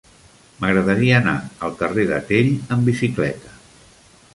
[0.63, 1.35] M'agradaria anar
[1.67, 3.59] al carrer de Tell amb bicicleta.